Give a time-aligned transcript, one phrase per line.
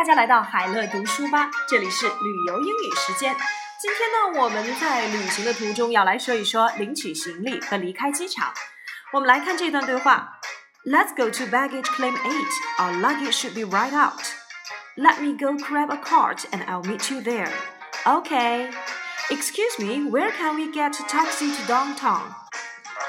[0.00, 3.34] 大家来到海乐读书吧，这里是旅游英语时间。
[3.80, 8.52] 今天呢，我们在旅行的途中要来说一说领取行李和离开机场。
[9.12, 10.38] 我们来看这段对话：
[10.84, 12.52] Let's go to baggage claim eight.
[12.78, 14.20] Our luggage should be right out.
[14.96, 17.50] Let me go grab a cart and I'll meet you there.
[18.04, 18.70] Okay.
[19.30, 22.34] Excuse me, where can we get a taxi to downtown?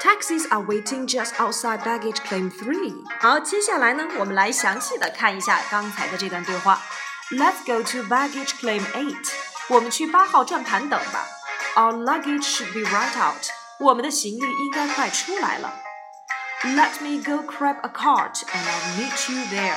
[0.02, 2.94] Taxis are waiting just outside baggage claim three.
[3.20, 6.80] 好，接下来呢，我们来详细的看一下刚才的这段对话。
[7.30, 9.32] Let's go to baggage claim eight.
[9.68, 11.26] 我们去八号转盘等吧。
[11.74, 13.48] Our luggage should be right out.
[13.80, 15.74] 我们的行李应该快出来了。
[16.62, 19.76] Let me go grab a cart and I'll meet you there.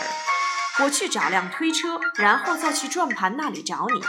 [0.83, 4.01] 我去找辆推车，然后再去转盘那里找你。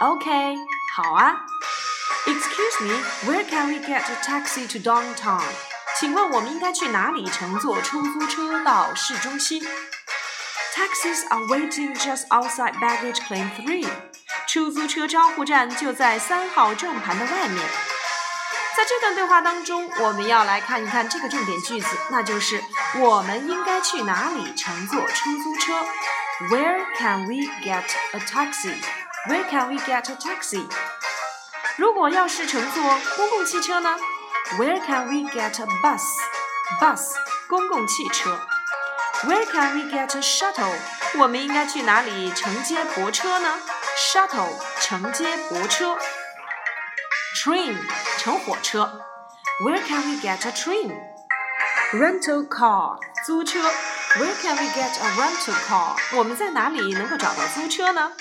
[0.00, 0.56] OK，
[0.96, 1.36] 好啊。
[2.26, 2.92] Excuse me,
[3.26, 5.42] where can we get a taxi to downtown?
[5.98, 9.62] 请问我们应该去哪里乘坐出租车到市中心？
[10.74, 13.86] Taxis are waiting just outside baggage claim three.
[14.46, 17.62] 出租车招呼站就在三号转盘的外面。
[18.74, 22.62] 在这段对话当中，我们要来看一看这个重点句子，那就是
[22.98, 25.72] 我们应该去哪里乘坐出租车？
[26.50, 28.74] Where can we get a taxi?
[29.28, 30.66] Where can we get a taxi?
[31.76, 32.82] 如果要是乘坐
[33.16, 33.96] 公共汽车呢？
[34.58, 36.02] Where can we get a bus?
[36.80, 37.14] Bus
[37.48, 38.38] 公共汽车。
[39.24, 40.74] Where can we get a shuttle?
[41.18, 43.58] 我们应该去哪里承接驳车呢？
[44.12, 45.96] Shuttle 承接驳车。
[47.42, 47.76] Train
[48.18, 49.00] 乘火车。
[49.60, 50.92] Where can we get a train?
[51.92, 53.60] Rental car 租车。
[54.16, 55.96] Where can we get a rental car?
[56.16, 58.12] 我们在哪里能够找到租车呢？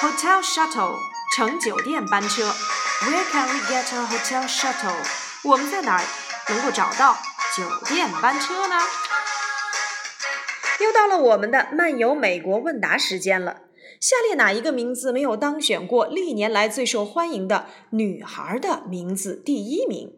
[0.00, 0.96] Hotel shuttle
[1.33, 4.97] 乘酒店班车，Where can we get a hotel shuttle？
[5.45, 6.03] 我们在哪儿
[6.49, 7.15] 能够找到
[7.55, 8.75] 酒店班车呢？
[10.81, 13.61] 又到了我们的漫游美国问答时间了。
[14.01, 20.11] 下列哪一个名字没有当选过历年来最受欢迎的女孩的名字第一名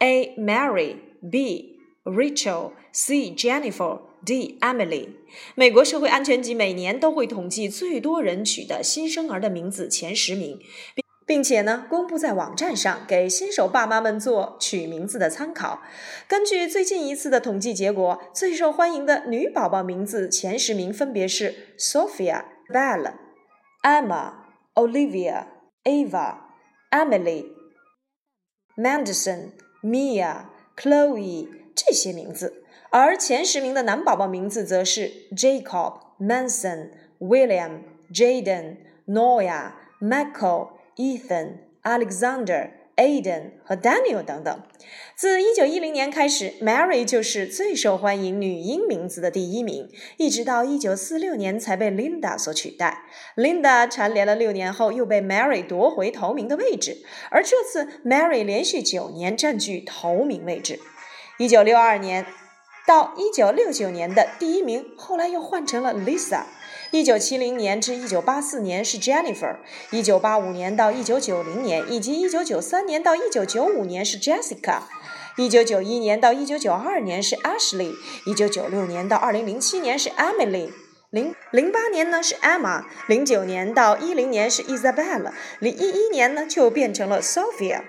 [0.00, 0.36] ？A.
[0.38, 0.96] Mary
[1.30, 1.78] B.
[2.04, 3.30] Rachel C.
[3.30, 4.58] Jennifer D.
[4.60, 5.08] Emily。
[5.54, 10.58] 美国社会安全局每年都会统计最多人取的新生儿的名字前十名，
[10.94, 15.82] 并并且呢公布在网站上，给新手爸妈们做取名字的参考。
[16.26, 23.12] 根据最近一次的统计结果，最受欢迎的女宝宝名字前十名分别是 Sophia、Belle、
[23.82, 24.32] Emma、
[24.74, 25.44] Olivia、
[25.84, 26.38] Ava、
[26.90, 27.44] Emily、
[28.76, 29.50] Mandison、
[29.82, 30.46] Mia、
[30.76, 32.64] Chloe 这些名字。
[32.90, 36.88] 而前十名的男宝宝名字则是 Jacob、Manson、
[37.18, 44.62] William、Jaden、Noya、Michael、Ethan、Alexander、Aiden 和 Daniel 等等。
[45.14, 53.02] 自1910年开始，Mary 就是最受欢迎女婴名字的第一名，一直到1946年才被 Linda 所取代。
[53.36, 56.96] Linda 蝉联了六年后，又被 Mary 夺回头名的位置，
[57.30, 60.80] 而这次 Mary 连续九年占据头名位置。
[61.38, 62.26] 1962年。
[62.88, 66.44] 到一九六九年的第一名，后来又换成了 Lisa。
[66.90, 69.56] 一九七零年至一九八四年是 Jennifer。
[69.90, 74.78] 一九八五年到一九九零年以及一九九三年到一九九五年是 Jessica。
[75.36, 77.92] 一九九一年到一九九二年是 Ashley。
[78.24, 80.70] 一九九六年到二零零七年是 Emily。
[81.10, 82.84] 零零八年呢是 Emma。
[83.06, 85.32] 零九年到一零年是 Isabella。
[85.60, 87.82] 零一一年呢就变成了 Sophia。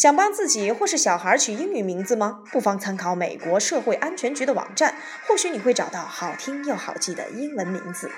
[0.00, 2.42] 想帮自己或是小孩取英语名字吗？
[2.50, 4.96] 不妨参考美国社会安全局的网站，
[5.26, 8.10] 或许你会找到好听又好记的英文名字。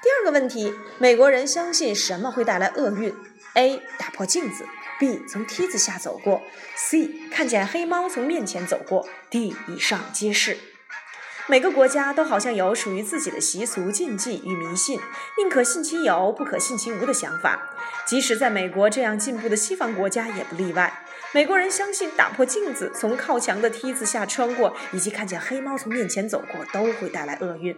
[0.00, 3.12] 第二个问题：美国人相信什么会带来厄运
[3.54, 3.82] ？A.
[3.98, 4.64] 打破镜子
[5.00, 5.28] ；B.
[5.28, 6.42] 从梯子下走过
[6.76, 7.28] ；C.
[7.28, 9.56] 看见黑猫从面前走过；D.
[9.66, 10.56] 以上皆是。
[11.50, 15.00] 每个国家都好像有属于自己的习俗、禁忌与迷信，
[15.36, 17.60] 宁可信其有，不可信其无的想法。
[18.06, 21.04] 即使在美国这样进步的西方国家也不例外。
[21.32, 27.76] 美国人相信打破镜子、从靠墙的梯子下穿过，以及看见黑猫从面前走过，都会带来厄运。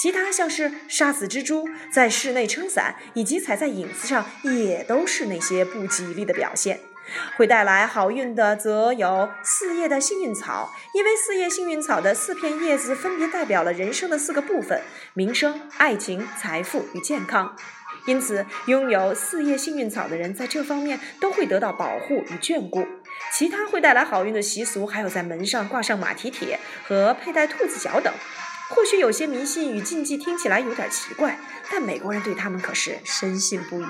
[0.00, 6.78] 其他像是杀死蜘蛛、在室内撑伞以及踩在影子上，也都是那些不吉利的表现。
[7.36, 14.82] 会带来好运的，则有四叶的幸运草，因为四叶幸运草的四片叶子分别代表了人生的四个部分：
[15.14, 17.56] 名声、爱情、财富与健康。
[18.06, 22.84] 因此，拥有四叶幸运草的人在这方面都会得到保护与眷顾。
[23.32, 28.12] 其他会带来好运的习俗，还有在门上挂上马蹄铁和佩戴兔子脚等。
[28.70, 31.38] 或许有些迷信与禁忌听起来有点奇怪，
[31.70, 33.86] 但美国人对他们可是深信不疑。